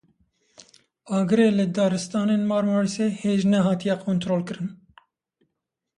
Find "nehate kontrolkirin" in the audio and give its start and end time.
3.53-4.69